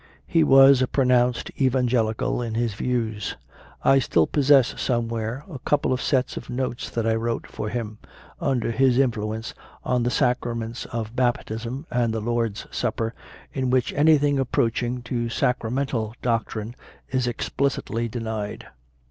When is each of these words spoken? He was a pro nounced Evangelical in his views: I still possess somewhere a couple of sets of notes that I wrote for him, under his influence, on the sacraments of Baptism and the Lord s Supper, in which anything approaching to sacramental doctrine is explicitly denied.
He 0.25 0.43
was 0.43 0.81
a 0.81 0.87
pro 0.87 1.05
nounced 1.05 1.51
Evangelical 1.61 2.41
in 2.41 2.55
his 2.55 2.73
views: 2.73 3.37
I 3.83 3.99
still 3.99 4.25
possess 4.25 4.73
somewhere 4.81 5.45
a 5.47 5.59
couple 5.59 5.93
of 5.93 6.01
sets 6.01 6.37
of 6.37 6.49
notes 6.49 6.89
that 6.89 7.05
I 7.05 7.13
wrote 7.13 7.45
for 7.45 7.69
him, 7.69 7.99
under 8.39 8.71
his 8.71 8.97
influence, 8.97 9.53
on 9.83 10.01
the 10.01 10.09
sacraments 10.09 10.85
of 10.85 11.15
Baptism 11.15 11.85
and 11.91 12.15
the 12.15 12.19
Lord 12.19 12.53
s 12.57 12.65
Supper, 12.71 13.13
in 13.53 13.69
which 13.69 13.93
anything 13.93 14.39
approaching 14.39 15.03
to 15.03 15.29
sacramental 15.29 16.15
doctrine 16.23 16.75
is 17.09 17.27
explicitly 17.27 18.07
denied. 18.09 18.65